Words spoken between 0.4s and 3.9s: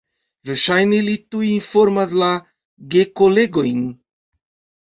Verŝajne li tuj informas la gekolegojn.